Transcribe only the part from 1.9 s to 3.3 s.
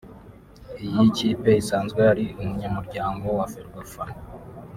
ari umunyamuryango